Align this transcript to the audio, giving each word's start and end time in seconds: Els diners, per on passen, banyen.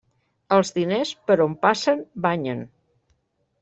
Els 0.57 0.71
diners, 0.77 1.13
per 1.29 1.39
on 1.47 1.55
passen, 1.69 2.05
banyen. 2.29 2.69